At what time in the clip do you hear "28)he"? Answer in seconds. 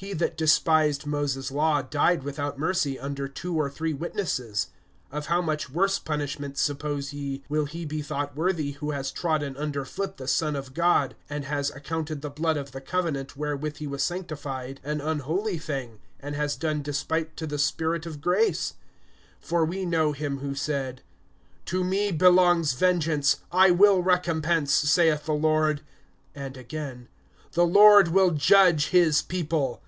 0.00-0.16